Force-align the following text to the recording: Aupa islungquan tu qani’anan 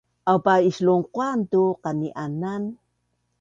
Aupa 0.31 0.55
islungquan 0.69 1.37
tu 1.51 1.63
qani’anan 1.83 2.63